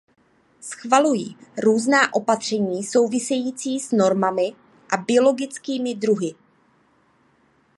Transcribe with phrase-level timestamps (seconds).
[0.61, 4.51] Schvaluji různá opatření související s normami
[4.91, 6.35] a biologickými druhy.